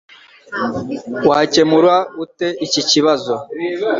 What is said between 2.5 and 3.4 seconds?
iki kibazo